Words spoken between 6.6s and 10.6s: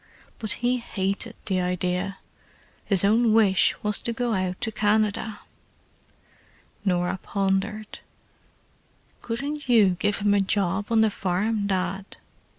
Norah pondered. "Couldn't you give him a